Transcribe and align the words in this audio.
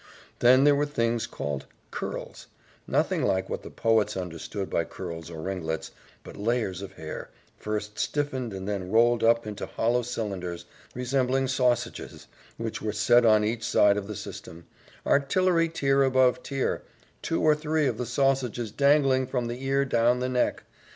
Then 0.39 0.63
there 0.63 0.73
were 0.73 0.87
things 0.87 1.27
called 1.27 1.67
curls 1.91 2.47
nothing 2.87 3.21
like 3.21 3.49
what 3.51 3.61
the 3.61 3.69
poets 3.69 4.17
understand 4.17 4.67
by 4.71 4.83
curls 4.83 5.29
or 5.29 5.41
ringlets, 5.43 5.91
but 6.23 6.35
layers 6.35 6.81
of 6.81 6.93
hair, 6.93 7.29
first 7.59 7.99
stiffened 7.99 8.51
and 8.51 8.67
then 8.67 8.89
rolled 8.89 9.23
up 9.23 9.45
into 9.45 9.67
hollow 9.67 10.01
cylinders, 10.01 10.65
resembling 10.95 11.47
sausages, 11.49 12.25
which 12.57 12.81
were 12.81 12.91
set 12.93 13.27
on 13.27 13.43
each 13.43 13.63
side 13.63 13.95
of 13.95 14.07
the 14.07 14.15
system, 14.15 14.65
"artillery 15.05 15.69
tier 15.69 16.01
above 16.01 16.41
tier," 16.41 16.81
two 17.21 17.43
or 17.43 17.53
three 17.53 17.85
of 17.85 17.99
the 17.99 18.07
sausages 18.07 18.71
dangling 18.71 19.27
from 19.27 19.45
the 19.45 19.63
ear 19.63 19.85
down 19.85 20.17
the 20.19 20.29
neck. 20.29 20.63